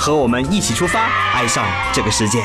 [0.00, 1.62] 和我们一起出发，爱上
[1.92, 2.38] 这个世界。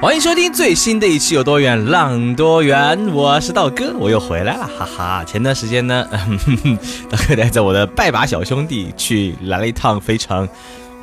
[0.00, 5.24] 欢迎收听最新的一期《有多远浪多远》，我是道哥，我又回来了，哈哈。
[5.26, 6.08] 前段时间呢，
[7.10, 10.48] 道哥带着我的拜把小兄弟去来了一趟非常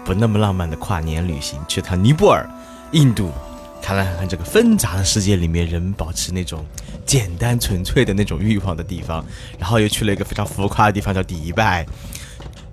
[0.03, 2.49] 不那么浪漫的跨年旅行，去趟尼泊尔、
[2.89, 3.31] 印度，
[3.83, 6.65] 看了看这个纷杂的世界里面人保持那种
[7.05, 9.23] 简单纯粹的那种欲望的地方，
[9.59, 11.85] 然后又去了一个非常浮夸的地方，叫迪拜。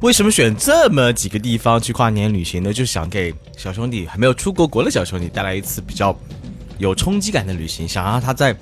[0.01, 2.73] 为什么选这么几个地方去跨年旅行呢？
[2.73, 6.17] 就想给小兄弟还没有出过国的小兄弟带来一次比较
[6.79, 8.57] 有冲击感的旅行，想让他在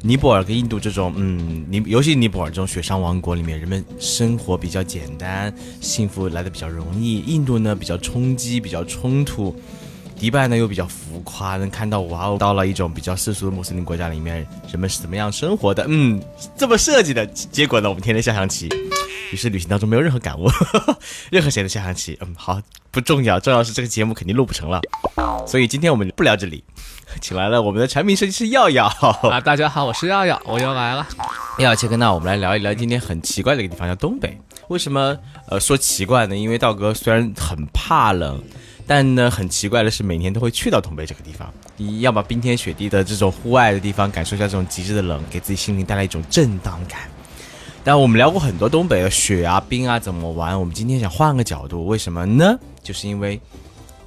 [0.00, 9.54] 尼泊尔跟印度这种，嗯，尼尤其尼泊尔这种雪山王国里面，人们生活比较简单，幸福来的比较容易；印度呢比较冲击，比较冲突；
[10.18, 14.36] 迪拜呢又比较浮夸，能看到哇哦，到了一种比较世俗的穆斯林国家里面，
[14.70, 15.84] 人们是怎么样生活的？
[15.86, 16.18] 嗯，
[16.56, 18.70] 这么设计的，结果呢，我们天天下象棋。
[19.32, 20.48] 于是旅行当中没有任何感悟，
[21.30, 24.80] 任何谁的下象棋，嗯，好，不重要，重要是这个节目肯定录不成了，
[25.46, 26.64] 所以今天我们不聊这里，
[27.20, 28.86] 请来了我们的产品设计师耀耀
[29.30, 31.06] 啊，大家好，我是耀耀，我又来了。
[31.58, 34.38] 耀耀切克闹，我们来聊一聊今天很奇怪的一个地方，叫东北。
[34.68, 35.16] 为什么
[35.48, 36.36] 呃说奇怪呢？
[36.36, 38.42] 因为道哥虽然很怕冷，
[38.86, 41.52] 但呢很奇怪的是每年都会去到东北这个地方，
[42.00, 47.00] 要么冰天雪地的这种户外的地方，感受一下这种极致的冷，给自己心灵带来一种震荡感。
[47.84, 52.58] 但我们聊过很多东北的雪啊、冰啊怎么玩，我们今天想换个角度，为什么呢？
[52.82, 53.40] 就是因为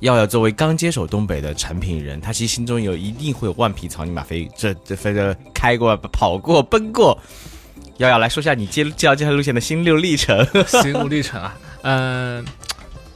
[0.02, 7.18] 耀耀作为刚接手东北的产品人，他其实心中有一定会有万匹草泥马飞这这飞着开过、跑过、奔过。
[7.98, 10.46] 耀耀来说一下你接介绍这条路线的心路历程。
[10.68, 12.46] 心路历程啊，嗯。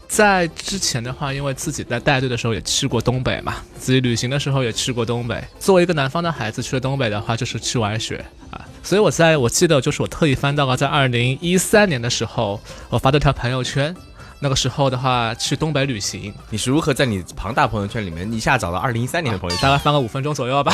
[0.07, 5.43] 在之前的话，因为自己在带队的时候也去过东北嘛，自己旅行的时候也去过东北。
[5.59, 8.65] 作为一个南方的孩子去了东北的话，就是去玩雪啊。
[8.85, 13.93] 所以我在我记得，就是我特意翻到了在二零一三年的时候，我发了条朋友圈。
[14.41, 19.63] 那个时候的话，去东北旅行，你是如何在你庞大朋友圈里面一下找到二零一三年的朋友圈？
[19.63, 20.71] 大概翻了五分钟左右吧。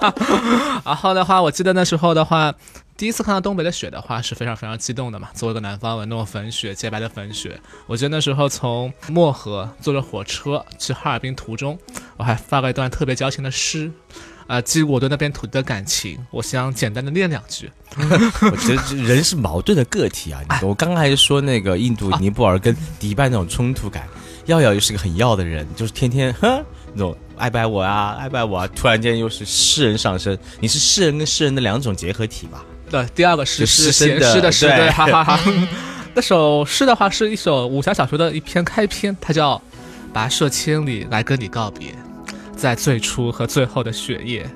[0.84, 2.54] 然后的话，我记得那时候的话。
[2.96, 5.28] 第一次看到东北的雪的话是非常非常激动的嘛。
[5.34, 11.78] 作为一个南方人，那种粉雪洁白的粉雪，我记得那时候从漠河坐着火车去哈尔滨途中，
[12.16, 13.92] 我还发了一段特别矫情的诗，
[14.46, 17.70] 啊，基于我对那边土地的感情，我想简单的念两句。
[17.98, 20.40] 我觉得人是矛盾的个体啊。
[20.62, 24.06] 我刚刚还说那个印度尼泊尔跟迪拜那种冲突感，
[24.46, 32.64] 耀耀又是个很要的人，就是天天哼那种爱不爱我啊，爱不爱我啊，突然间又是诗人上身，你是诗人跟诗人的两种结合体吧？
[32.88, 35.40] 对，第二个是诗是写诗的诗，对，哈哈哈。
[36.14, 39.60] 那首诗的话是一首武侠小说的一篇开篇，它叫
[40.14, 41.94] “跋涉千里来跟你告别，
[42.56, 44.48] 在最初和最后的雪夜。”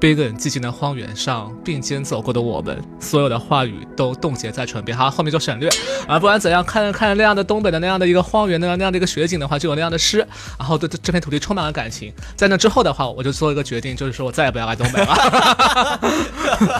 [0.00, 4.98] 悲冷寂静的荒原上，并肩走过的我们，所有的话语都冻结在唇边。
[4.98, 5.70] 好，后面就省略
[6.06, 6.18] 啊。
[6.18, 10.18] 不管怎样，看着看着那样的东北的那样的一个荒原，那样那样的一个雪景的话，就有那样的诗，
[10.58, 12.12] 然后对这片土地充满了感情。
[12.36, 16.00] 在那之后的话，我就做一个决定，就是说我再也不要来东北了，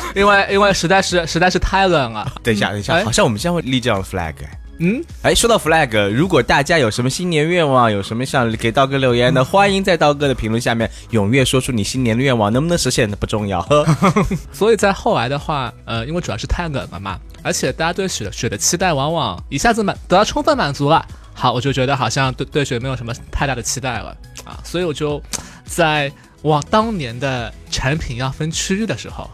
[0.15, 2.31] 因为因为实在是实在是太冷了。
[2.43, 4.35] 等一下，等一下，好像我们现在会立这样的 flag。
[4.79, 13.65] 嗯，哎，说到 flag，如果大家有什么新年愿望，有什么想给刀哥留言的，欢迎在刀哥的评论下面踊跃说出你新年的愿望，能不能实现的不重要。
[14.53, 25.23] 所以在后来的话，呃，因为主要是太冷了嘛，而且大家对雪雪的期待往往一下子满得到充分满足了，好，我就觉得好像对对雪没有什么太大的期待了啊，所以我就
[25.65, 26.11] 在
[26.43, 29.31] 往当年的产品要分区域的时候。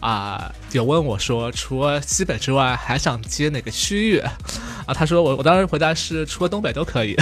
[0.00, 4.22] 啊，有问我说，除了西北之外，还想接哪个区域？
[4.90, 7.14] 啊，他说我，我当时回答是，除了东北都可以。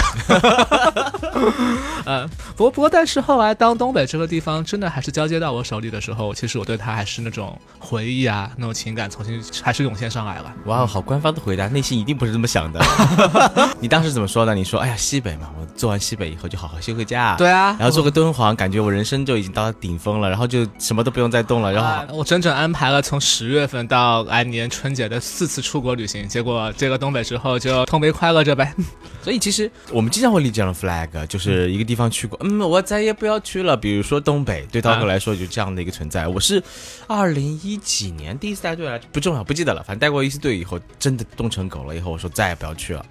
[2.07, 10.53] 嗯， 不过不过，但是后来当东北这个地方真的还是交接到我手里的时候，其实我对他还是那种回忆啊，那种情感重新还是涌现上来了。
[10.67, 12.81] 哇，好官方的回答，内心一定不是这么想的。
[13.81, 14.55] 你当时怎么说的？
[14.55, 17.35] 你说，哎呀，西北嘛，我做完西北以后就好好休个假。
[17.37, 21.73] 对啊，然后做个敦煌，感觉我人生就已经到了顶峰了，然后就什么都不用再动了。
[21.73, 22.69] 然后我整整安。
[22.69, 28.75] 安排了从十月份到来年春节的四次出国旅行，结果这个东北之后就痛悲快乐着呗。
[29.23, 33.77] 所以其实我们经常会立这样的 flag，就是一个地方去过，嗯，我再也不要去了。
[33.77, 36.29] 比如说东北，对刀哥来说就这样的一个存在。
[36.29, 36.63] 我是
[37.07, 39.83] 二零一几年第一次带队来，不重要，不记得了。
[39.83, 41.95] 反正带过一次队以后，真的冻成狗了。
[41.95, 43.05] 以后我说再也不要去了。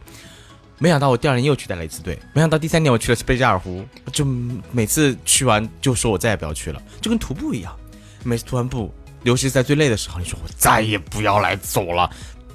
[0.79, 3.83] 没想到我第二年又去带了一次队，没想到第三年我去了贝加尔湖，
[4.13, 4.23] 就
[4.71, 7.75] 每次去完就说我再也不要去了，就跟徒步一样，
[8.23, 12.07] 每次徒完步，尤其是在最累的时候，你说我再也不要来走了，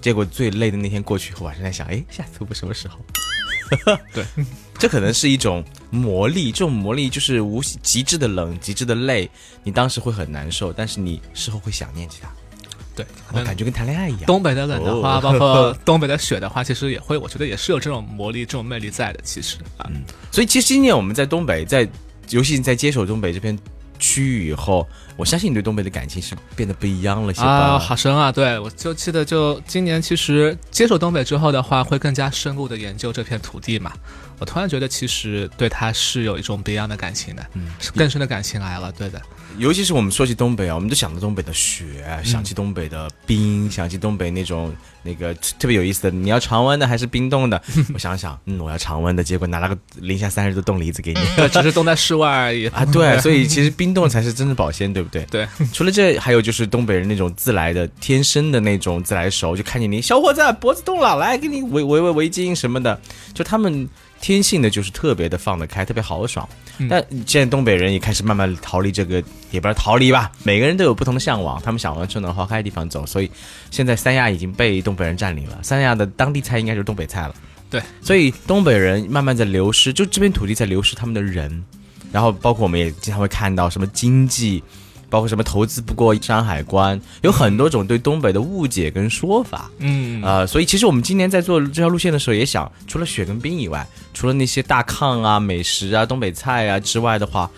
[0.02, 2.98] 结果最累的那天过去以后，晚上在想，哎，下次徒步什么时候？
[4.12, 4.22] 对，
[4.78, 9.30] 这可能是一种魔力，这种魔力就是无极致的冷，极致的累，
[9.62, 12.28] 你当时会很难受，但是你事后会想念起它，
[12.94, 14.24] 对，可我能感觉跟谈恋爱一样。
[14.26, 19.20] 东北的冷的话，哦包括 东北的雪的话，其实也会，我觉得也是有这种魔力、这种魅力在的。
[19.22, 19.90] 其实啊，
[20.30, 21.88] 所以其实今年我们在东北，在
[22.28, 23.58] 尤其在接手东北这片
[23.98, 24.86] 区域以后，
[25.16, 27.46] 我相信你对东北的感情是变得不一样了些吧？
[27.46, 28.32] 啊，好深啊！
[28.32, 33.92] 对，我就记得，就今年其实接手东北之后的话，会更加深入的研究这片土地嘛。
[34.42, 38.90] 我突然觉得，其实对他是有一种不一样的感情的，嗯更深的感情来了。
[38.90, 39.22] 对的，
[39.56, 41.84] 尤其是我们说起东北啊，我们就想到东北的雪，
[42.24, 44.74] 想起东北的冰，想起东北那种
[45.04, 47.62] 那个 特别有意思的，你要常温的还是冰冻的？
[47.94, 51.20] 我想想，嗯，我要常温的，结果拿了个零下三十度冻梨子给你
[51.52, 52.84] 只是冻在室外而已啊！
[52.86, 55.24] 对，所以其实冰冻才是真正保鲜，对不对？
[55.26, 62.98] 对，除了这，还有就是东北人那种自来的、天生的那种自来熟，就看见你小伙子脖子冻了，来给你围围围围巾什么的，
[63.32, 63.88] 就他们
[64.22, 66.48] 天性的就是特别的放得开，特别豪爽。
[66.78, 73.30] 嗯但现在东北人也开始慢慢逃离这个，也不是逃离吧，每个人都有不同的向往，他们想往春暖花开的地方走，所以
[73.70, 77.34] 现在三亚已经被东北人占领了，三亚的当地菜应该就是东北菜了。
[77.68, 81.62] 对，所以东北人慢慢在流失，就这片土地在流失他们的人，
[82.10, 84.62] 然后包括我们也经常会看到什么经济，
[85.12, 89.70] 包括什么投资不过山海关，有很多种对东北的误解跟说法。
[89.76, 97.50] 嗯，呃，所以其实我们今年在做这条路线的时候，也想除了雪跟冰以外，除了那些大炕啊、美食啊、东北菜啊之外的话，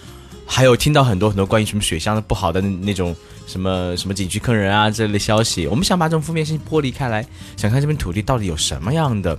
[0.45, 3.15] 还有听到很多很多关于什么雪乡的不好的那那种
[3.47, 5.69] 什么什么景区坑人啊这类消息。
[5.69, 7.25] 我们想把这种负面信息剥离开来，
[7.56, 9.39] 想看这片土地到底有什么样的。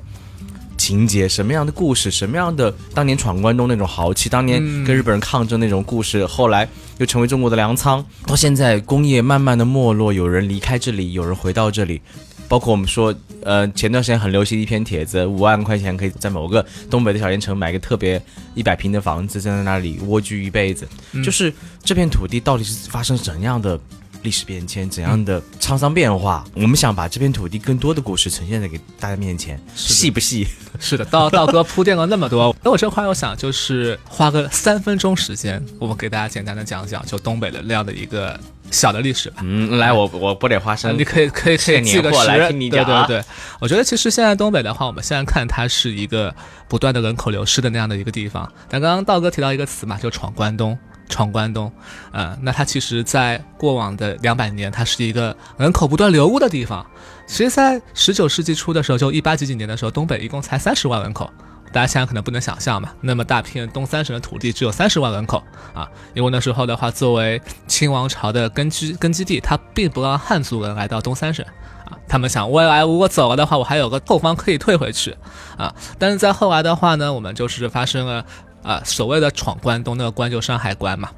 [0.86, 12.00] 情节什么样的故事，什么样的当年闯关东那种豪气，当年跟日本人抗争那种故事，后来又成为中国的粮仓，到现在工业慢慢的没落，有人离开这里，有人回到这里，
[12.48, 13.12] 包括我们说，
[13.42, 18.22] 呃，前段时间很流行一篇帖子，五万块钱可以在某个东北的小县城买个特别
[18.54, 20.88] 一百平的房子，在那里蜗居一辈子。
[21.24, 21.52] 就是
[21.84, 23.80] 这片土地到底是发生怎样的
[24.26, 26.44] 历史变迁，怎样的沧桑变化？
[26.56, 30.48] 我们想把这片土地更多的故事呈现在给大家面前，细不细？
[30.78, 38.38] 是的，道道哥铺垫了那么多，那 我这块我想就是花个三分钟时间，我们给大家简单的讲讲就东北的那样的一个
[38.72, 39.38] 小的历史吧。
[39.44, 43.26] 嗯，来，我我剥点花生，你可以可以可以现记个时，年货来听你对讲啊对对，
[43.62, 46.34] 我觉得其实现在东北的话，我们现在看它是一个
[46.68, 48.52] 不断的人口流失的那样的一个地方。
[48.68, 50.78] 但刚刚道哥提到一个词嘛，就闯关东。
[51.08, 51.72] 闯关东，
[52.12, 56.86] 呃，那它其实，在过往的两百年，它是一个人口不断流入的地方。
[57.28, 61.30] 其实，在十九世纪初的时候，就一八几几年的时候，东北一共才三十万人口。
[61.74, 65.44] 大家现在可能不能想象嘛，那么大片东三省的土地只有三十万人口
[65.74, 71.46] 啊，因为那时候的话，作为清王朝的根据根基地，它并不让汉族人来到东三省
[71.84, 75.18] 啊，他们想未来如果走了的话，我还有个后方可以退回去
[75.58, 78.26] 啊，但是在后来的话呢，我们就是发生了
[78.66, 81.10] 啊所谓的闯关东，那个关就山海关嘛，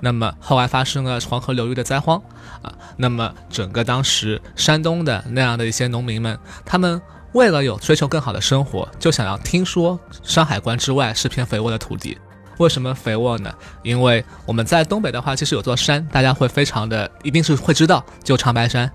[0.00, 2.20] 那么后来发生了黄河流域的灾荒
[2.60, 7.00] 啊，那么整个当时山东的那样的一些农民们，他们。
[7.32, 12.16] 为了有追求更好的生活，就想要听说山海关之外是片肥沃的土地。
[12.56, 13.52] 为什么肥沃呢？
[13.82, 18.90] 因为我们在东北的话，其实有座山，大家会非常的，一定是会知道，就长白山。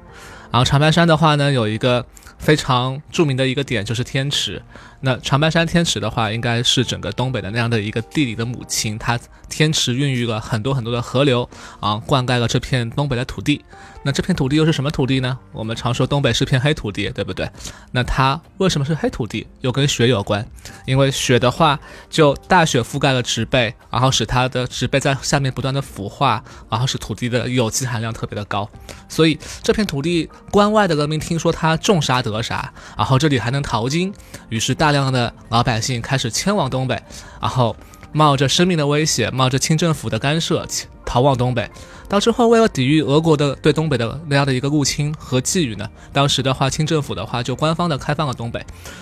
[0.49, 2.03] 然后长白山的话呢，有一个
[2.39, 4.59] 非常著名的一个点就是天池。
[5.01, 13.63] 那长白山天池的话，应该是整个东北的那样的一个地理的母亲，它天池孕育了很多很多的河流啊，灌溉了这片东北的土地。
[14.03, 15.37] 那这片土地又是什么土地呢？
[15.51, 17.47] 我们常说东北是片黑土地，对不对？
[17.91, 19.45] 那它为什么是黑土地？
[19.61, 20.43] 又跟雪有关，
[20.85, 21.79] 因为雪的话，
[22.09, 28.67] 就大雪覆盖了植被，然后使它的植被在下面不断的腐化，然后使土地的有机含量特别的高。
[29.07, 34.11] 所以这片土地关外的人民听说它种啥得啥，然后这里还能淘金，
[34.49, 37.01] 于是大大量的老百姓开始迁往东北，
[37.39, 37.73] 然后
[38.11, 40.67] 冒着生命的危险，冒着清政府的干涉，
[41.05, 41.71] 逃往东北。
[42.09, 48.61] 到之后，为了抵御俄国的对东北的那样的一个入侵和觊觎呢，当时的话，清政府的话就官方的开放了东北。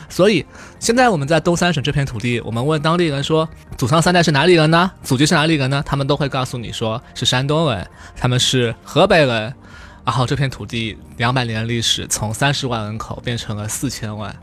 [0.09, 0.45] 所以
[0.79, 4.91] 现在我们在东三省这片土地，我们问当地人说，祖上三代是哪里人呢？
[5.01, 5.81] 祖籍是哪里人呢？
[5.83, 9.51] 他们都会告诉你说是山东人，他们是河北人。
[10.05, 14.35] 然后这片土地两百年历史，从三十万人口变成了四千万。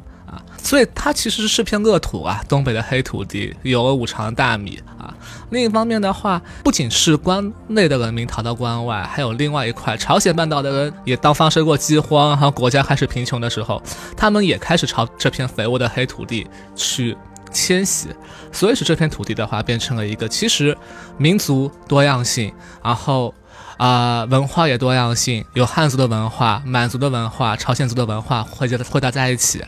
[0.63, 5.15] 所以它其实是片乐土啊，东北的黑土地，有了五常大米啊，
[5.51, 13.83] 另一方面的话，不仅是关内的人民逃到关外，还有另外一块朝鲜半岛的人也当发生过饥荒，和国家开始贫穷的时候，
[14.17, 17.17] 他们也开始朝这片肥沃的黑土地去
[17.53, 18.09] 迁徙，
[18.51, 20.77] 所以使这片土地的话变成了一个其实
[21.17, 23.33] 民族多样性，然后。
[23.77, 29.63] 啊、文化也多样性，有汉族的文化、满族的文化、朝鲜族的文化汇集汇搭在一起，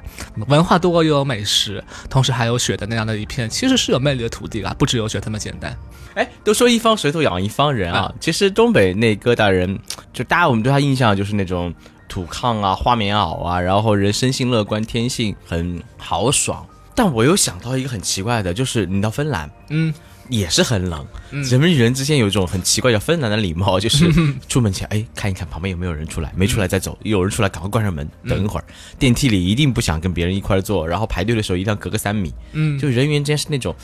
[0.46, 5.76] 文化多又有美食，同时还有雪的那样的一片，其实是有魅力的土地啊，不只有雪这么简单。
[6.14, 9.78] 哎，都说一方水土养一方人啊，啊其实东北那疙瘩人，
[10.12, 11.72] 就大家我们对他印象就是那种
[12.08, 16.66] 土炕啊、花棉袄啊，然后人生性乐观，天性很豪爽。
[16.94, 19.94] 但我又想到一个很奇怪的，就是你到芬兰，嗯，
[20.28, 21.42] 也是很冷，嗯。
[21.44, 24.10] 人们与人之间有一种很奇怪叫芬兰的礼貌，就是
[24.48, 28.64] 出门前哎看一看旁边有没有人出来，没出来再走，有人出来赶快关上门，等一会儿。
[28.98, 32.78] 电梯里一定不想跟别人一块儿坐，然后排队的时候一定要隔个三米，嗯。
[32.78, 33.74] 就人与人之间是那种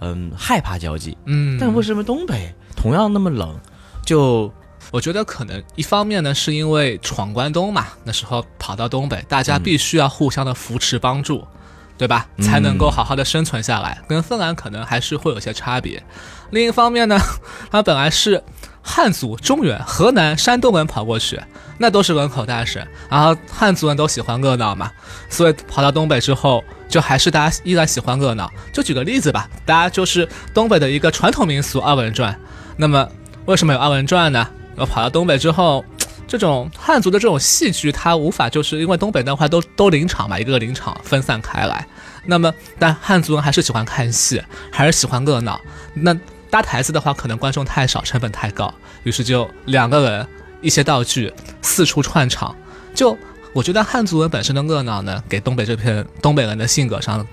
[0.00, 1.16] 嗯害怕交际。
[1.26, 3.58] 嗯，但为什么东北同样那么冷？
[4.04, 4.52] 就
[4.90, 11.42] 我觉得可能一方面呢，是因为闯关东嘛，那时候跑到东北，大家必须要互相的扶持帮助，
[11.96, 12.26] 对吧？
[12.42, 14.02] 才能够好好的生存下来。
[14.08, 16.02] 跟芬兰可能还是会有些差别。
[16.50, 17.18] 另一方面呢，
[17.70, 18.42] 它本来是
[18.82, 21.40] 汉族、中原、河南、山东人跑过去，
[21.78, 24.90] 那都是人口大省，然后汉族人都喜欢热闹嘛，
[25.28, 28.50] 所以跑到东北之后，就还是大家依然喜欢热闹。
[28.72, 32.38] 就举个例子吧，大家就是东北的一个传统民俗二人转。
[32.76, 33.08] 那么
[33.46, 34.46] 为什么有二人转呢？
[34.76, 35.84] 然后跑到东北之后，
[36.26, 41.86] 这种汉族的这种戏剧，它无法就是因为东北那块都都临场嘛，一个个临场分散开来。
[42.26, 45.60] 那么，但汉族人还是喜欢看戏，还是喜欢热闹。
[45.92, 46.16] 那
[46.48, 50.26] 搭台子的话，可能观众太少，成本太高，于是就两个人
[50.62, 52.54] 一些道具四处串场。
[52.94, 53.16] 就
[53.52, 57.26] 我觉得汉族人本身的热闹呢，给东北这片东北人的性格上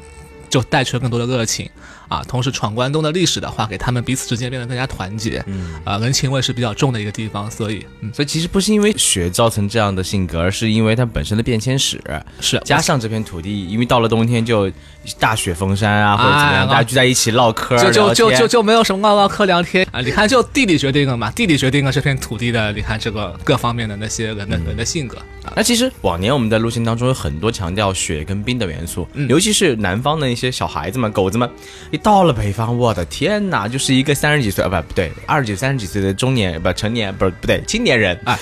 [0.50, 1.69] 就带去了更多的热情
[2.11, 2.21] 啊。
[2.27, 11.99] 同时，闯关东的历史的话，给他们彼此之间变得更加团结，嗯，啊，人情味是比较重的一个地方，所以嗯所以其实不是因为雪造成这样的性格，而是因为它本身的变迁史，
[12.41, 14.69] 是加上这片土地，因为到了冬天就
[15.17, 20.01] 大雪封山啊，或者怎么样，哎大家聚在一起唠嗑，就就就就就没有什么唠唠嗑聊天啊！
[20.01, 31.49] 你看，就地理决定了嘛，地理决定了这片土地的，你看这个各方面的那些人的、人的性格啊，那其实往年我们在路线当中有很多强调雪跟冰的元素，嗯尤其是南方的一些小孩子们、狗子们，
[31.91, 38.38] 一到了北方，我的天哪，就是一个三十几岁啊，不不对，二十几、三十几岁的中年不成年不是不对青年人啊。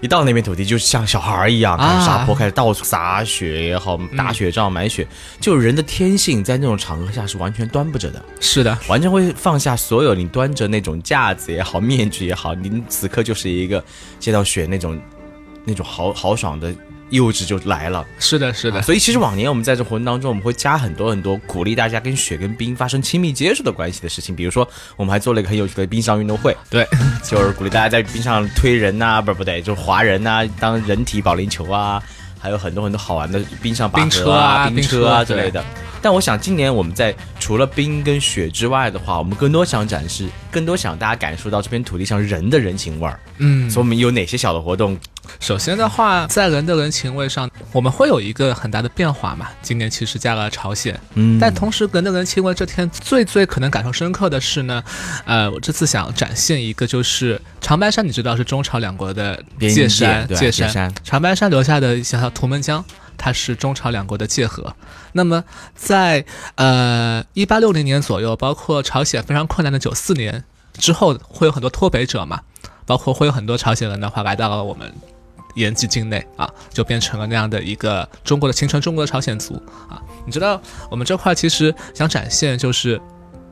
[0.00, 5.06] 一到那片土地，就像小孩儿一样，看啊沙坡开始到处撒雪也好，打雪仗、买雪，
[5.40, 8.20] 就人的天性在那种场合下是完全端不着的。
[8.40, 13.84] 是的，完全会放下所有你端着那种架子也好，面具也好，你此刻就是一个
[14.18, 15.00] 见到雪那种
[15.64, 16.74] 那种豪豪爽的
[17.12, 18.04] 幼稚就来了。
[18.18, 26.86] 是的，是的，所以其实往年我们在这活动当中，我们会加很多很多鼓励大家跟雪跟冰发生亲密接触的关系的事情，比如说我们还做了一个很有趣的冰上运动会， 对，
[27.22, 32.02] 就是鼓励大家在冰上推人呐、不不对，就是滑人呐、当人体保龄球啊，
[32.40, 35.62] 还有很多很多好玩的冰上拔河冰车啊冰车啊之类的。
[36.02, 43.18] 但我想今年我们在除了冰跟雪之外的话，我们更多想展示，更多想大家感受到这片土地上人的人情味儿。
[43.38, 44.98] 嗯，所以我们有哪些小的活动？
[45.38, 49.48] 首先的话，在人的人情味上，我们会有一个很大的变化嘛。
[49.62, 54.82] 今年其实加了朝鲜，嗯但同时人的人情味这天最最可能感受深刻的是呢，
[55.24, 62.84] 呃，我这次想展现一个就是长白山，你知道是中朝两国的边界山，对界界山长白山留下的一条图们江。
[63.22, 64.74] 它是中朝两国的界河。
[65.12, 65.44] 那么
[65.76, 66.24] 在
[66.56, 72.40] 呃一八六零年左右，包括朝鲜非常困难的九四年之后，会有很多脱北者嘛，
[72.84, 74.92] 包括会有很多朝鲜人的话来到了我们
[75.54, 79.54] 延吉境内啊，就变成了那样的一个中国的形成中国的朝鲜族
[79.88, 80.02] 啊。
[80.26, 80.60] 你知道
[80.90, 83.00] 我们这块其实想展现就是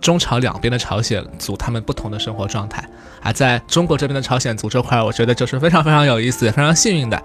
[0.00, 2.88] 中朝两边的朝鲜族他们不同的生活状态，
[3.22, 7.22] 啊在中国这边的朝鲜族这块，我觉得就是非常非常有意思，也非常幸运的，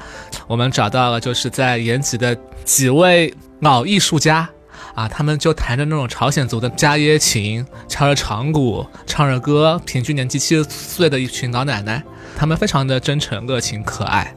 [0.48, 4.50] 我们找到了就是在延吉的几位老艺术家。
[4.94, 12.02] 啊，他们就弹着那种朝鲜族的伽椰琴，敲着长鼓，唱着歌，平均年纪七十岁的一群老奶奶，
[12.38, 14.34] 他们非常的真诚、热情、可爱。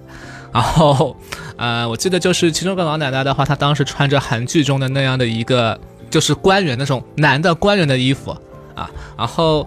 [0.53, 1.17] 然后，
[1.57, 5.79] 呃，我记得就是其中一个老奶奶的话，她当时穿着韩剧中的那样的一个，
[6.11, 8.37] 就是官员那种男的官员的衣服
[8.75, 8.91] 啊。
[9.17, 9.65] 然后，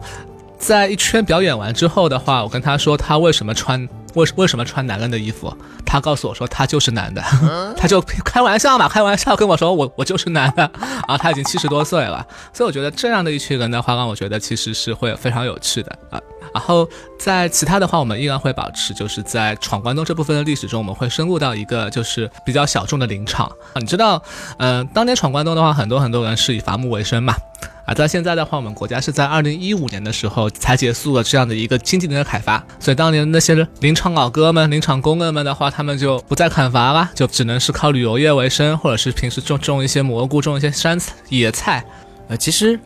[0.62, 5.52] 在一圈表演完之后的话，我跟他说他为什么穿为为什么穿男人的衣服，
[5.84, 7.22] 他告诉我说他就是男的，
[7.76, 10.70] 他就开玩笑嘛，开玩笑跟我说我我就是男的。
[11.08, 16.22] 啊，他已经七十多岁了，所以我觉得这样的一群人的话，让我觉得其实是会非常有趣的啊。
[16.54, 23.76] 然后在其他的话，我们依然会保持，就是在闯关东这部分的历史中，我们会深入到一个就是比较小众的林场啊。
[23.80, 24.22] 你知道，
[24.58, 27.36] 嗯、当年闯关东的话，很多很多人是以伐木为生嘛。
[27.84, 40.96] 啊，在现在的话，我们国家是在二零一五年的时候才结束了这样的一个经济林的开发，所以当年那些林场老哥们、林场工人们的话，他们就不再砍伐了，就只能是靠旅游业为生，或者是平时种种一些蘑菇、种一些山
[41.30, 41.84] 野菜。
[42.28, 42.80] 呃，其实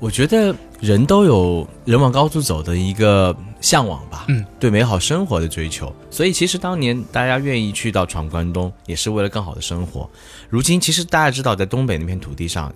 [0.00, 0.52] 我觉得
[0.82, 5.94] 人都有人往高处走的一个向往吧，嗯，对美好生活的追求。
[6.10, 10.10] 所以其实当年大家愿意去到闯关东，也是为了更好的生活。
[10.48, 12.74] 如今其实大家知道，在东北那片土地上，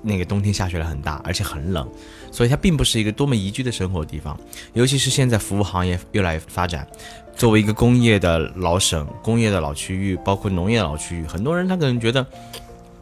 [0.00, 1.86] 那个冬天下雪了很大，而且很冷，
[2.32, 4.34] 所以它并不是一个多么宜居的生活地方。
[4.72, 6.88] 尤其是现在服务行业越来越发展，
[7.36, 12.26] 作为一个工业的老省、工业的老区域，包括农业老区域，很多人他可能觉得，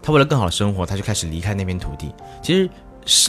[0.02, 2.12] 他为了更好的生活，他就开始离开那片土地。
[2.42, 2.70] 其实是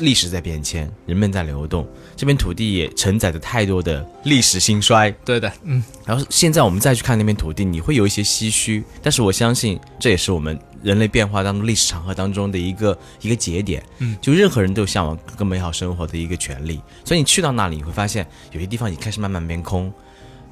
[0.02, 5.12] 历史在变迁，人们在流动，这片土地也承载着太多的历史兴衰。
[5.24, 13.84] 对的，嗯，然后现在我们再去看那片土地，你会有一些唏嘘，但是我相信这也是我们人类变化当中历史长河当中的一个一个节点。
[14.00, 19.94] 嗯，就任何人都有向往更美好生活的一个权利，所以你去到那里，你会发现有些地方已经开始慢慢变空。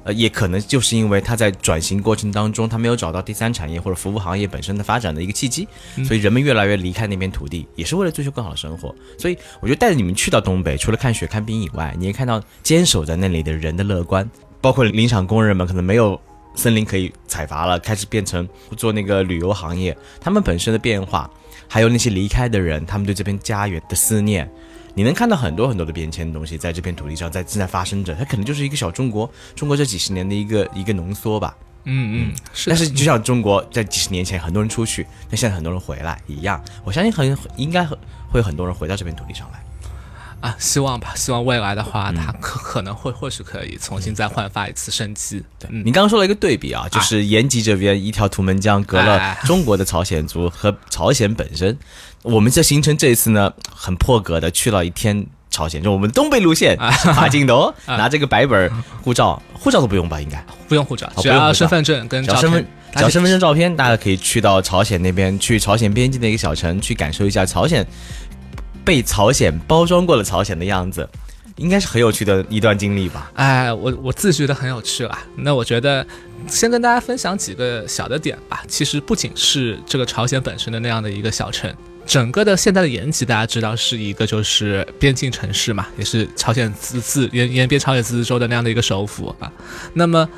[0.06, 5.66] 呃，也可能就是因为它在转型过程当中，它没有找到第三产业或者服务行业本身的发展的一个契机，
[6.04, 8.94] 所以人们越来越离开那片土地，也是为了追求更好的生活。
[9.18, 16.20] 所以我觉得带着你们去到东北，除了看雪看冰以外，你也看到坚守在那里的人的乐观，包括林场工人们可能没有
[16.54, 21.28] 森林可以采伐了，开始变成做那个旅游行业，他们本身的变化，
[21.66, 24.48] 还有那些离开的人，他们对这片家园的思念。
[24.96, 31.54] 你能看到很多很多的变迁的东西在这片土地上在正在发生着，它可能就是一个小中国，中国这几十年的一个一个浓缩吧。
[31.84, 37.96] 嗯嗯，是，但是就像中国在几十年前很多人出去，但现在很多人回来一样，我相信很应该很
[38.32, 39.62] 会有很多人回到这片土地上来。
[40.40, 45.42] 啊，希望吧，希望未来的话，它可可能会或许可以重新再焕发一次生机。
[45.58, 51.76] 对，嗯你刚刚说了一个对比啊，就是延吉这边一条图门江隔了哎中国的朝鲜族和朝鲜本身，
[52.26, 58.68] 我们这行程这一次呢很破格的去了一天朝鲜，就我们东北路线是跨境的哦， 拿这个白本
[59.00, 60.20] 护照，护照都不用吧？
[60.20, 62.66] 应该不用护照，只要身份证跟身份片，
[62.96, 67.86] 只要身份证照片，大家可以去到朝鲜那边，去朝鲜边境的一个小城，去感受一下朝鲜
[68.84, 71.08] 被朝鲜包装过了朝鲜的样子，
[71.56, 73.30] 应该是很有趣的一段经历吧。
[73.34, 75.16] 哎，我我自觉得很有趣了。
[75.36, 76.04] 那我觉得
[76.48, 78.64] 先跟大家分享几个小的点吧。
[78.66, 81.72] 其实不仅是这个朝鲜本身的那样的一个小城，
[82.06, 89.50] 整个的现在的延吉，大家知道是一个就是边境城市嘛，也是朝鲜自治延延边朝鲜自治州的那样的一个首府啊。
[89.94, 90.28] 那么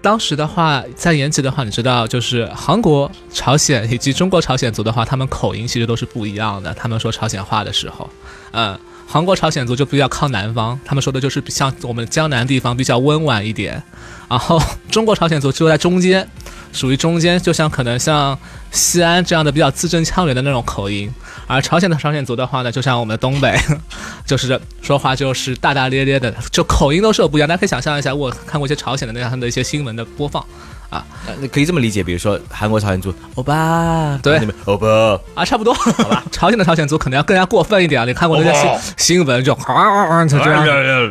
[0.00, 6.72] 当时的话，在延吉的话，你知道，就是韩国、朝鲜以及中国朝鲜族的话，他们口音其实都是不一样的。
[6.72, 8.08] 他们说朝鲜话的时候，
[8.52, 13.82] 嗯，韩国朝鲜族就比较靠南方，他们说的就是像我们江南地方比较温婉一点，
[14.26, 14.58] 然后
[14.90, 16.26] 中国朝鲜族就在中间，
[16.72, 18.38] 属于中间，就像可能像
[18.70, 21.12] 西安这样的比较字正腔圆的那种口音，
[21.46, 23.58] 而朝鲜的朝鲜族的话呢，就像我们的东北，
[24.24, 27.48] 就是说话就是大大咧咧的，就口音都是有不一样。
[27.48, 30.44] 大家可以想象一下，我看过一些朝鲜的那样的一些新闻的播放
[30.90, 31.02] 呃
[31.52, 34.86] 可以这么理解，比如说韩国朝鲜族，欧巴，对欧巴，
[35.34, 36.24] 啊，差不多，好吧。
[36.32, 40.64] 朝鲜的朝鲜族可能要更加过分一点，你看过那些新新闻就啊啊啊就这样。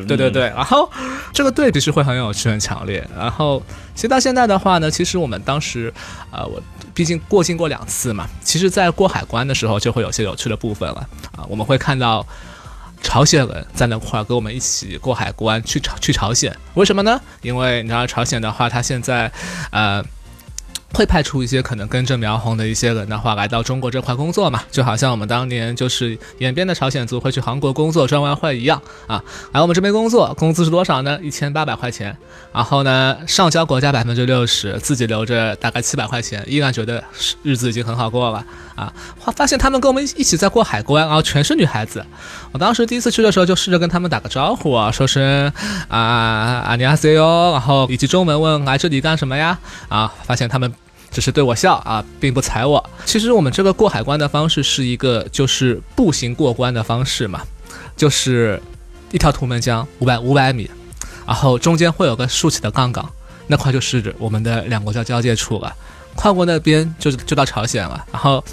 [0.06, 0.90] 对对对，然后
[1.34, 3.08] 这个对比是会很有趣、很强烈。
[3.18, 3.64] 然后
[3.96, 5.94] 其实到现在的话呢，其实我们当时，
[6.32, 6.62] 呃，我
[6.94, 12.26] 毕竟过境过两次嘛，其实在过海关的时候就会有些有趣的部分了啊，我们会看到。
[13.02, 17.20] 朝鲜人在那块儿跟我们一起过海关去朝去朝鲜，为什么呢？
[17.42, 19.32] 因为你知道朝鲜的话，它现在，
[19.72, 20.04] 呃，
[20.94, 29.24] 会派出一些可能根正苗红的一些人的话来到中国这块工作嘛，就好像我们当年就是延边的朝鲜族会去韩国工作赚外汇一样啊，
[29.54, 31.20] 来我们这边工作，工资是多少呢？
[31.22, 32.18] 一千八百块钱，
[32.52, 38.44] 然后呢上交国家百分之六十，自己留着大概七百块钱，依然觉得是日子已经很好过了
[38.76, 38.92] 啊。
[39.20, 42.04] 发发现他们跟我们一起在过海关，然后全是女孩子。
[42.52, 45.54] 我当时第一次去的时候就试着跟他们打个招呼啊，说声
[45.88, 49.60] 啊啊你好 C 哟，然后以及中文问来这里干什么呀？
[49.88, 50.74] 啊，发现他们。
[51.12, 52.90] 只是对我笑啊，并不踩我。
[53.06, 57.42] 其实我们这个过海关的方式是一个就是步行过关的方式嘛，
[57.96, 58.62] 就是
[59.12, 60.70] 一条图门江五百五百米，
[61.26, 63.10] 然后中间会有个竖起的杠杠，
[63.48, 65.76] 那块就是我们的两国交交界处了。
[66.16, 68.44] 跨过那边就就到朝鲜了，然后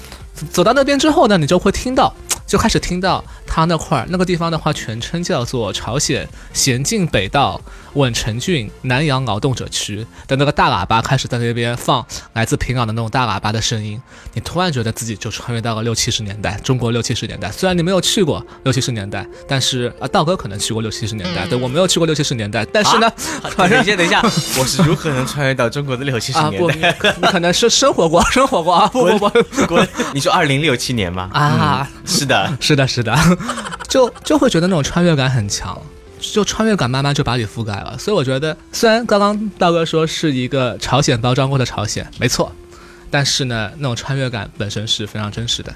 [0.51, 2.15] 走到那边之后呢，你就会听到，
[2.47, 7.61] 就开始听到它那块儿那个地方的话，全称叫做朝鲜咸镜北道
[7.95, 12.05] 稳城郡南阳劳动者区的那个大喇叭开始在那边放
[12.35, 14.01] 来自平壤的那种大喇叭的声音，
[14.35, 17.51] 你突然觉得自己就穿越到了六七十年代，中国六七十年代。
[17.51, 23.11] 虽然你没有去过六七十年代，但是啊，道哥可能去过六七十年代，对我没有去过六七十年代，但是呢，
[23.57, 24.21] 等一下，等一下，
[24.59, 26.97] 我是如何能穿越到中国的六七十年代？
[27.11, 29.89] 你你可能是生活过，生活过啊，不不不滚！
[30.13, 31.31] 你说二零六七年吗？
[31.33, 33.17] 啊，是的，是的，是的，
[33.89, 35.81] 就就会觉得那种穿越感很强，
[36.21, 37.97] 就穿越感慢慢就把你覆盖了。
[37.99, 42.51] 所以我觉得，虽然刚刚道哥说是一个朝鲜包装过的朝鲜，没错，
[43.11, 45.75] 但是呢，那种穿越感本身是非常真实的。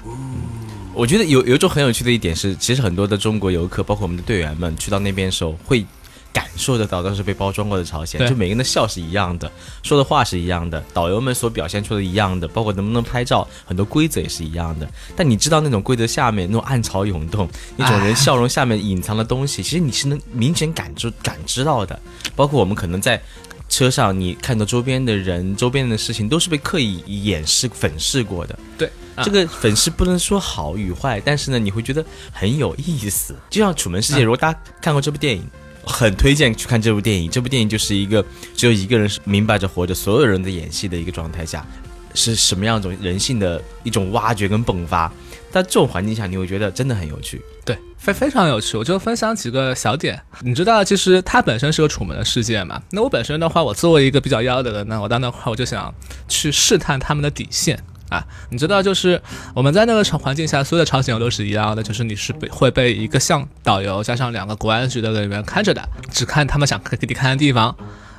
[0.93, 5.85] 我觉得有有一种很有趣的一点是，其实很多的中国游客，包括我们的队员们，去到那边的时候会。
[6.33, 9.51] 感受得到，当时被包装过的朝鲜，就每个人的笑是一样的，
[9.83, 14.89] 说的话是一样的，导游们所表现出的一样的，包括能不能拍照，很多规则也是一样的。
[15.15, 21.99] 但你知道那种规则下面那种暗潮涌动，那种人笑容下面隐藏的东西，其实你是能明显感知感知到的。
[22.35, 23.21] 包括我们可能在
[23.67, 28.57] 车上，你看到周边的人、周边的事情，都是被刻意掩饰、粉饰过的。
[28.77, 33.35] 对，啊这个粉饰不能说好与坏，但是呢，你会觉得很有意思。
[33.49, 35.45] 就像《楚门世界》，嗯如果大家看过这部电影。
[35.83, 37.29] 很推荐去看这部电影。
[37.29, 38.23] 这部电影就是一个
[38.55, 41.65] 只有一个人是明白着活着，所有人的演戏的一个状态下，
[42.13, 45.11] 是什么样一种人性的一种挖掘跟迸发。
[45.49, 47.41] 在这种环境下，你会觉得真的很有趣。
[47.65, 48.77] 对，非非常有趣。
[48.77, 50.17] 我就分享几个小点。
[50.39, 52.81] 你知道，其实它本身是个楚门的世界嘛。
[52.91, 55.93] 那我本身的话，我作为一个比较妖的人呢，我到那块我就想
[56.29, 57.77] 去试探他们的底线。
[58.11, 59.21] 啊，你知道，就是
[59.55, 67.73] 我们在那个环境下，所有的朝鲜都是一样的，就是你是被会被一个向导游加上两个国安局的人员看着的，只看他们想给你看的地方。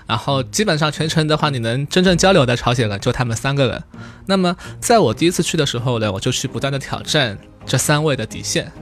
[0.07, 3.83] 然后基本上全程的话，你能真正交流的朝鲜人就他们三个人。
[4.25, 8.73] 那么在我第一次去的时候呢，我就去不断的挑战这三位的底线。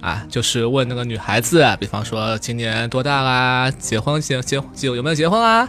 [0.00, 5.66] 啊，就是问那个女孩子，比方说今年多大啦，结婚结结结有没有结婚啊？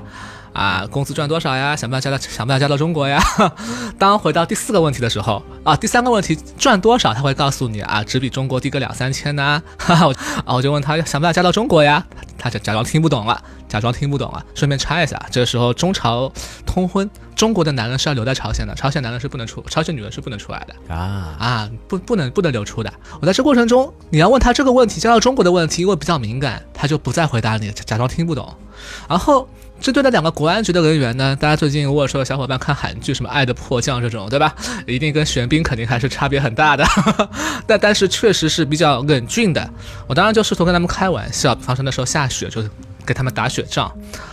[0.55, 1.75] 啊，工资赚多少呀？
[1.75, 3.21] 想不想嫁到想不想嫁到中国呀？
[3.99, 10.13] 当回到第四个问题的时候，啊，第三个问题赚多少，他会告诉你啊，只比中国低个两三千呢、 哈哈，我
[10.45, 12.05] 啊，我就问他想不想嫁到中国呀？
[12.37, 14.45] 他就假装听不懂了，假装听不懂了。
[14.53, 16.31] 顺便插一下，这个时候中朝
[16.65, 20.93] 通婚，中国的男人是要留在朝鲜的，朝鲜男人是不能出，朝鲜女人是不能出来的。
[20.93, 22.93] 啊，啊，不不能不能流出的。
[23.19, 28.55] 我在这过程中，你要问他这个问题，加到中国的问题，因为比较敏感，他就不再回答你，假假装听不懂。
[29.09, 29.47] 然后
[29.81, 34.55] 针对那两个国安局的人员呢，大家最近如果说小伙伴看韩剧什么《爱的迫降》这种，对吧？
[34.87, 36.83] 一定跟玄彬肯定还是差别很大的，
[37.67, 39.69] 但但是确实是比较冷峻的。
[40.07, 42.69] 我当然就试图跟他们开玩笑，比方说那时候下雪，就是
[43.05, 43.91] 给他们打雪仗，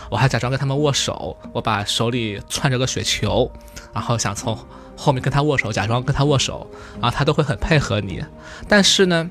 [0.09, 3.51] 我还假装跟他们握手，我把手里攥着个雪球，
[3.93, 4.57] 然后想从
[4.95, 6.65] 后面跟他握手，假装跟他握手，
[6.99, 8.23] 然后他都会很配合你。
[8.67, 9.29] 但是呢，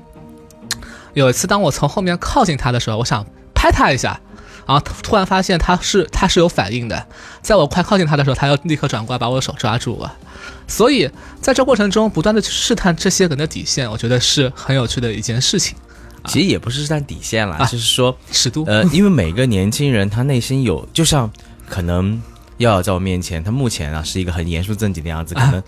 [1.13, 4.19] 有一次当我从后面靠近他的时候，我想拍他一下，
[4.65, 7.05] 然后突然发现他是他是有反应的，
[7.41, 10.13] 在我快靠近他的时候，他又立刻转过来把我的手抓住了。
[10.67, 11.09] 所以
[11.41, 15.75] 在这过程中不断的去试探这些人的底线，我觉得是很有趣的一件事情。
[16.25, 21.29] 其实也不是试探底线啦，啊就是说，尺度，呃，因为每个年轻人他内心有，就像
[21.67, 22.21] 可能
[22.59, 25.61] 耀耀在我面前，他目前啊是一个很严肃正经的样子，可能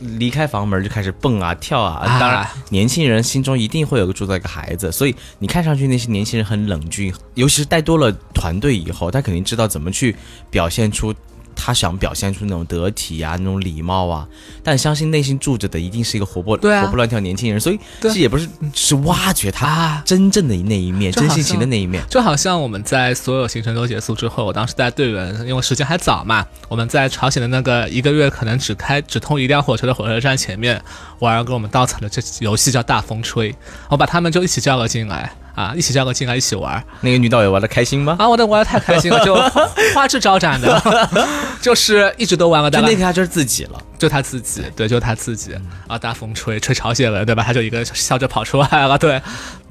[0.00, 2.04] 离开房门就开始蹦啊跳啊。
[2.06, 10.14] 啊当然，年轻人心中一定会有个住在一个孩子，所以你看上去那些年轻人很冷峻，尤其是带多了团队以后，他肯定知道怎么去
[10.50, 11.14] 表现出。
[11.60, 14.26] 他想表现出那种得体啊，那种礼貌啊，
[14.62, 16.82] 但相信内心住着的一定是一个活泼、啊。
[16.82, 18.12] 活泼乱跳年轻人，所以对。
[18.12, 20.02] 这也不是是挖掘他啊。
[20.06, 22.02] 真正的那一面，真性情的那一面。
[22.08, 30.80] 就好像我们在所有行程都结束之后，我当时带队员，因为时间还早嘛，我们在朝鲜的那个一个月可能只开只通一辆火车的火车站前面，
[31.18, 33.54] 玩儿给我们稻草的这游戏叫大风吹，
[33.88, 38.14] 我把他们就一起叫了进来啊，一起叫个进来一起玩儿那个女导游玩的开心吗？
[38.16, 41.08] 啊，我的玩的太开心了，就花 花枝招展的，
[41.60, 43.82] 就是一直都玩了就那天他就是自己了。
[43.98, 45.52] 就他自己，对，就他自己
[45.88, 47.42] 啊，大风吹吹朝鲜了，对吧？
[47.42, 49.20] 他就一个笑着跑出来了，对。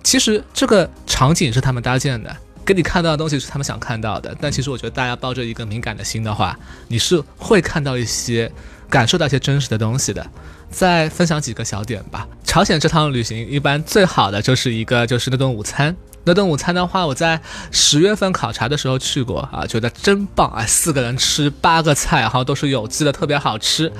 [0.04, 4.36] 其实这个场景是他们搭建的，给你看到的东西是他们想看到的。
[4.42, 6.58] 但其实我觉得大家抱着一个敏感的心的话，
[6.90, 8.52] 你是会看到一些、
[8.90, 10.26] 感受到一些真实的东西的。
[10.70, 12.28] 再分享几个小点吧。
[12.48, 15.96] 朝鲜这趟旅行一般最好的就是一个就是那顿午餐。
[16.24, 17.40] 那顿午餐的话，我在
[17.72, 20.66] 十月份考察的时候去过啊，觉得真棒啊！
[20.66, 23.92] 四个人吃八个菜，然后都是有机的，特别好吃。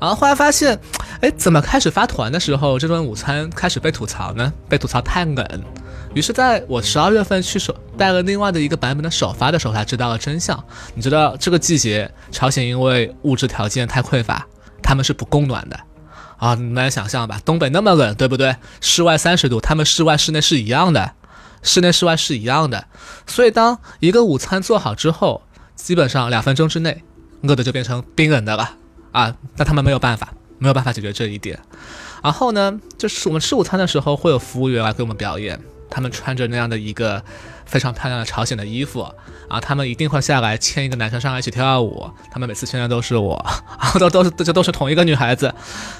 [0.00, 0.78] 然后后来发现，
[1.20, 4.52] 哎，怎么开始发团的时候，这顿午餐开始被吐槽呢？
[4.68, 5.46] 被吐槽太冷。
[6.14, 10.64] 于是，在我十二月份去首带了另外的一个版本的首发的时候，才知道了真相。
[10.94, 14.46] 你知道这个季节，朝鲜因为物质条件太匮乏，
[14.82, 15.78] 他们是不供暖的。
[16.38, 18.56] 啊，你们来想象吧，东北那么冷，对不对？
[18.80, 21.12] 室外三十度，他们室外室内是一样的，
[21.62, 22.86] 室内室外是一样的。
[23.26, 25.42] 所以当一个午餐做好之后，
[25.74, 27.02] 基本上两分钟之内，
[27.42, 28.76] 饿的就变成冰冷的了
[29.12, 29.34] 啊。
[29.56, 31.58] 那他们没有办法，没有办法解决这一点。
[32.22, 37.22] 然后呢，就是我们吃午餐的时候，会有服务员来给我们表演，他们穿着那样的一个
[37.66, 39.00] 非常漂亮的朝鲜的衣服
[39.48, 43.44] 啊，他们一定会下来牵一个男生上来一起跳舞，他们每次牵的都是我，
[43.98, 45.52] 都都是这都是同一个女孩子。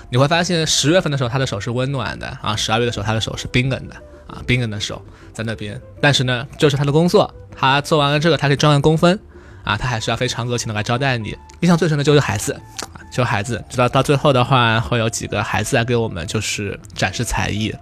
[0.09, 3.95] 你会发现十月份的时候，她的手是温暖的啊，十二月的时候，她的手是冰冷的
[4.27, 5.03] 啊，冰冷的手
[5.35, 5.81] 在那边。
[6.01, 9.19] 但是呢，就是她的工作，她做完了这个，她可以赚个工分
[9.65, 11.37] 啊，她还是要非常热情的来招待你。
[11.61, 12.61] 印象最深的就是孩子。
[13.13, 17.75] 就孩子，直到到最后的话，会有几个孩子来给我们就是展示才艺。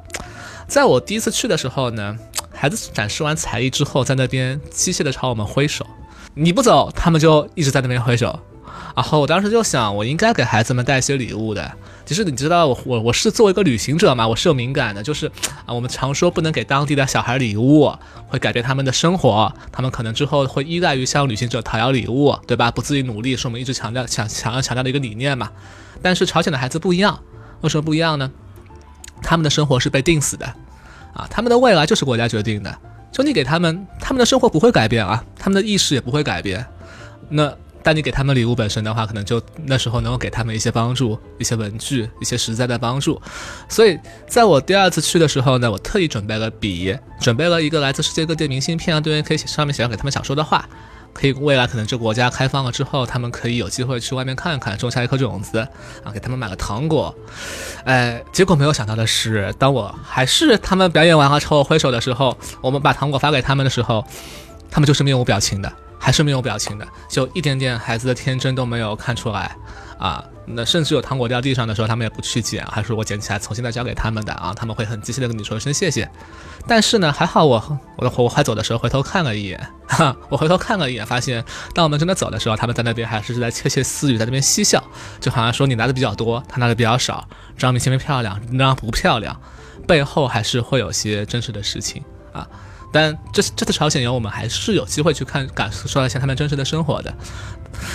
[0.69, 2.17] 在我第一次去的时候呢，
[2.55, 5.87] 孩子展示完才艺之后，在那边机械的朝我们挥手，
[6.35, 8.41] 你不走，他们就一直在那边挥手。
[8.97, 11.73] 然后我当时就想，我应该给孩子们带一些礼物的。
[12.07, 15.27] 其实你知道，我我我是作为一个旅行者嘛，我是有敏感的，就是
[15.67, 17.93] 啊，我们常说不能给当地的小孩礼物，
[18.29, 22.71] 会改变他们的生活，他们可能之后会依赖于向旅行者讨要礼物，对吧？
[22.71, 25.51] 不自己努力，是我们一直强调、想想要强调的一个理念嘛。
[26.03, 27.21] 但是朝鲜的孩子不一样，
[27.63, 28.31] 为什么不一样呢？
[29.23, 30.55] 他们的生活是被定死的，
[31.15, 32.79] 啊，他们的未来就是国家决定的，
[33.11, 36.67] 就你给他们，他们的生活不会改变啊，他们的意识也不会改变，
[37.29, 37.55] 那。
[37.87, 43.21] 但你给他们礼物本身的话，可能就那时候能够给他们一些帮助，一些文具，一些实在的帮助。
[43.69, 50.67] 所以在我第二次去的时候呢，我特意准备了笔，准备了一个来自世界各地的明信片啊，对，可以写上面写上给他们想说的话，
[51.15, 55.59] 可以未来可能这国家开放了之后，他们可以有机会去外面看看，种下一颗种子
[56.03, 57.15] 啊，给他们买个糖果。
[57.85, 64.05] 哎，结果没有想到的是，当我还是他们表演完了朝我挥手的时候，我们把糖果发给他们的时候，
[64.71, 65.73] 他们就是面无表情的。
[65.97, 69.57] 还是面无表情的，就一点点孩子的天真都没有看出来
[69.99, 70.23] 啊！
[70.47, 74.53] 那甚至有糖果掉地上的时候，他们也不去捡，还说我捡起来重新再交给他们的啊！
[74.55, 76.09] 他们会很机械的跟你说一声谢谢。
[76.67, 84.83] 但是呢，还好我我我快走的时候回头看了一眼，哈， 我回头看了一眼，发现当我们真的走的时候，他们在那边还是在窃窃私语，在那边嬉笑，
[85.21, 87.27] 就好像说你拿的比较多，他拿的比较少，
[87.57, 89.41] 张明信片漂亮，那张不漂亮，
[89.87, 92.03] 背后还是会有些真实的事情
[92.33, 92.47] 啊。
[92.95, 97.13] 但这这次朝鲜游，我们还是有机会去看感受一下他们真实的生活的。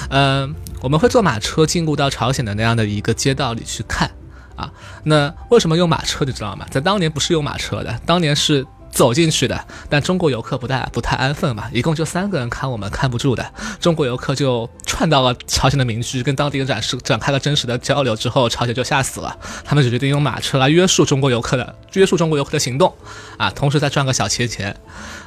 [0.09, 4.11] 嗯，我们会坐马车进入到朝鲜的那样的一个街道里去看
[4.57, 4.69] 啊。
[5.03, 6.65] 那为什么用马车，你知道吗？
[6.69, 8.67] 在当年不是用马车的，当年是。
[8.91, 22.93] 走进去的，但中国游客不太不太安分嘛，一共就三个人看我们看不住的，中国游客就串到了朝鲜的民居，跟当地人展示展开了真实的交流之后，朝鲜就吓死了，他们就决定用马车来约束中国游客的约束中国游客的行动，
[23.37, 24.75] 啊，同时再赚个小钱钱。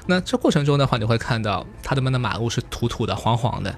[0.07, 3.75] 那这过程中的话，你会看到他们的马路是土土的、黄黄的，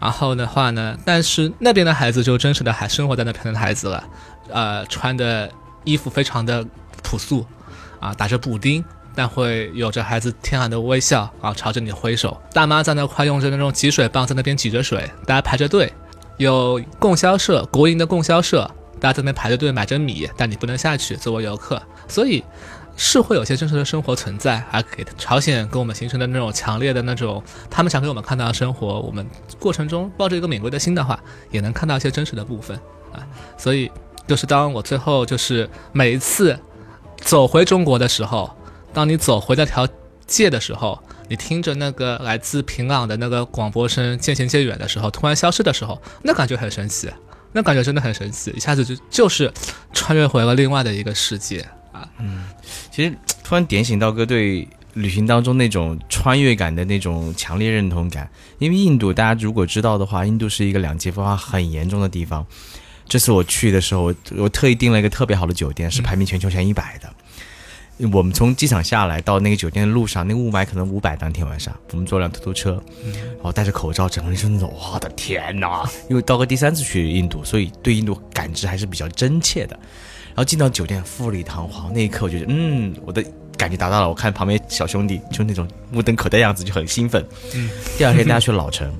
[0.00, 4.04] 然后的话呢，但是那边的孩子就真实的还生活在那边的孩子了，
[4.50, 5.50] 呃，穿的
[5.84, 6.66] 衣服非常的
[7.02, 7.46] 朴素，
[8.00, 8.84] 啊，打着补丁。
[9.14, 12.40] 但会有着孩子天然的微笑啊，朝着你挥手。
[12.52, 15.92] 大妈在那块用着那种挤水棒在那边挤着水，大家排着队。
[16.38, 21.82] 有供销社，国营的供销社，大家在那排着队买着米，但你不能下去作为游客。
[22.08, 22.42] 所以
[22.96, 29.00] 是会有些真实的生活存在，还给朝鲜跟我们形成的那种强烈的那种，他们想给我们看到的生活。
[29.00, 29.26] 我们
[29.58, 31.20] 过程中抱着一个敏锐的心的话，
[31.50, 32.74] 也能看到一些真实的部分
[33.12, 33.20] 啊。
[33.58, 33.90] 所以
[34.26, 36.58] 就是当我最后就是每一次
[37.18, 38.50] 走回中国的时候。
[38.92, 39.88] 当你走回那条
[40.26, 40.98] 界的时候，
[41.28, 47.08] 你听着那个来自平壤的那个广播声渐行渐远的时候，突然消失的时候，那感觉很神奇，
[47.52, 49.52] 那感觉真的很神奇，一下子就就是
[49.92, 51.60] 穿越回了另外的一个世界
[51.92, 52.08] 啊！
[52.18, 52.44] 嗯，
[52.90, 62.44] 其实突然点醒到哥对旅行当中那种穿越感的那种强烈认同感，因为印度大家如果知道的话，印度是一个两极分化很严重的地方。
[63.08, 67.12] 这次我去的时候，我特意订了一个特别好的酒店，是排名全球前一百的。
[68.12, 71.16] 我们从机场下来到那个酒店的路上，那个雾霾可能五百。
[71.16, 75.86] 当天晚上，我们坐辆突突车，然后戴着口罩，整个人是那种，我的天哪！
[76.08, 79.78] 因为刀哥第三次去印度，所以对印度感知还是比较真切的。
[80.28, 83.22] 然后进到酒店，富丽堂皇，那一刻我觉得，嗯，我的
[83.58, 84.08] 感觉达到了。
[84.08, 87.22] 我看旁边小兄弟就那种目瞪口呆样子，就很兴奋。
[87.98, 88.90] 第二天大家去老城，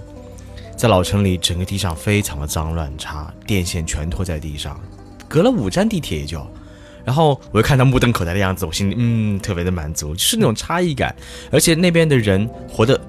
[0.76, 4.78] 在老城里，整个地上非常的脏乱差，电线全拖在地上，
[5.26, 6.46] 隔了五站地铁也就。
[7.04, 11.14] 然后我又看他目瞪口呆的样子，我心里嗯特别的满足，就是那种差异感。
[11.50, 13.00] 而且那边的人活得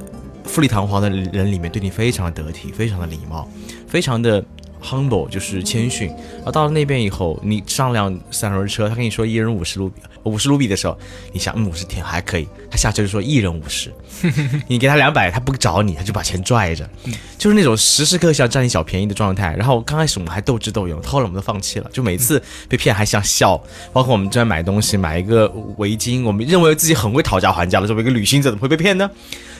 [0.43, 3.47] 富丽堂皇的人里面，对你非常的得体，非常的礼貌，
[3.87, 4.43] 非常的
[4.81, 6.07] humble，就是谦逊。
[6.07, 10.97] 然后到了那边以后，你上辆三轮车，他跟你说一人五十卢比，五十卢比的时候，
[11.31, 13.93] 你想嗯五十天还可以，他下车就说一人五十，
[14.67, 16.89] 你给他两百，他不找你，他就把钱拽着，
[17.37, 19.55] 就是那种时时刻刻想占你小便宜的状态。
[19.55, 23.61] 然后刚开始我们还斗智斗勇，后来我们都放弃了，就每次被骗还想笑。
[23.93, 29.09] 包括我们正在买东西，买一个围巾，我们认为自己很会讨价还价了，作为一个旅行者怎么会被骗呢？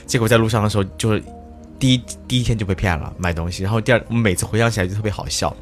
[0.06, 1.24] 结果在路上的时候，就是
[1.82, 5.54] 第一第一天就被骗了买东西，然后第二我每次回想起来就特别好笑。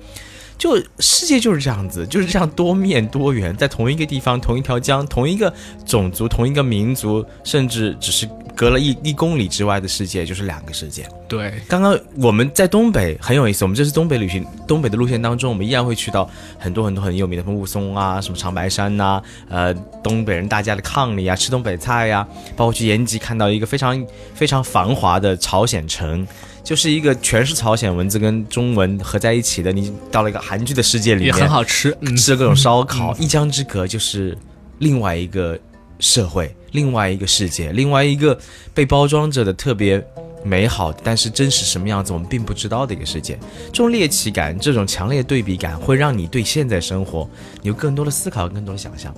[0.58, 5.54] 就世界就是这样子，就是这样多面多元，在同一个地方、同一条江、同一个
[5.86, 8.28] 种族、同一个民族，甚至只是
[8.60, 11.08] 隔了一一公里之外的世界，就是两个世界。
[11.30, 26.28] 对，刚刚我们在东北很有意思，我们这次东北旅行，东北的路线当中，我们依然会去到很多很多很有名的，什么雾凇啊，什么长白山呐、呃，东北人大家的炕里啊，吃东北菜呀、包括去延吉看到一个非常非常繁华的朝鲜城。
[26.62, 31.98] 就是一个全是朝鲜文字跟中文合在一起的，你到了一个韩剧的世界里也面，很好吃。
[32.02, 34.38] 嗯，吃各种烧烤，一江之隔就是
[34.80, 35.58] 另外一个
[36.00, 38.38] 社会，另外一个世界，另外一个
[38.74, 40.04] 被包装着的特别
[40.44, 43.38] 美好，但是真实什么样子我们并不知道的一个世界。
[43.68, 47.30] 这种猎奇感，这种强烈对比感，会让你对现在生活
[47.62, 49.14] 有更多的思考，更多的想象。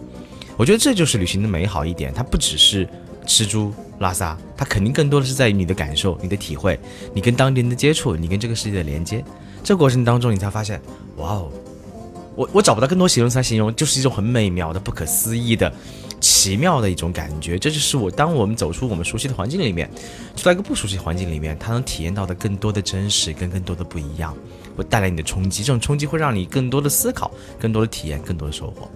[0.57, 2.87] 我觉得这就是旅行的美好一点，它不只是
[3.25, 6.79] 吃住拉撒，它肯定更多的是在于你的感受、你的体会、
[7.13, 9.23] 你跟当地人的接触、你跟这个世界的连接。
[9.63, 10.81] 这过程当中，你才发现，
[11.17, 11.51] 哇哦，
[12.35, 15.71] 我我找不到更多形容词来形容，就是一种很美妙的、不可思议的、
[16.21, 17.60] 奇妙的一种感觉。
[17.60, 19.89] 这就是我当我们走出我们熟悉的环境里面，
[20.36, 24.34] 去到一个不熟悉环境里面，他能体验到的更多的真实，跟更多的不一样，
[24.77, 25.63] 会带来你的冲击。
[25.63, 27.29] 这种冲击会让你更多的思考、
[27.60, 28.89] 更多的体验、更多的收获。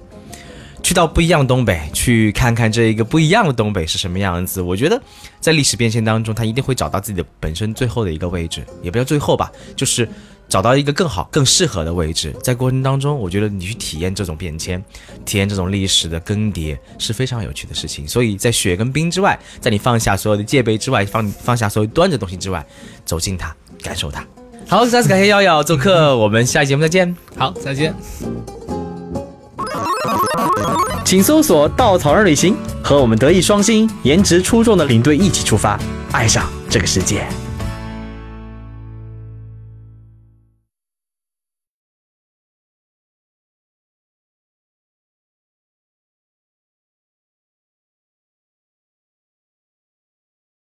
[0.84, 4.62] 去到不一样的东北，去看看这一个不一样的东北是什么样子。
[4.62, 5.02] 我觉得，
[5.40, 10.08] 在历史变迁当中，他一定会找到自己的本身最后的一个位置，也不要最后吧，就是
[10.56, 12.34] 找到一个更好、更适合的位置。
[12.42, 14.82] 在过程当中，我觉得你去体验这种变迁，
[15.26, 18.08] 体验这种历史的更迭是非常有趣的事情。
[18.08, 22.66] 所以在雪跟冰之外，在你放下所有的戒备之外，放放下所有端着东西之外，
[23.04, 24.26] 走进它，感受它。
[24.66, 27.14] 好，再次感谢瑶瑶做客，我们下期节目再见。
[27.36, 27.94] 好，再见。
[31.04, 35.78] 请搜索“稻草人旅行”，和我们德艺双馨、颜值出众的领队一起出发，
[36.14, 37.28] 爱上这个世界。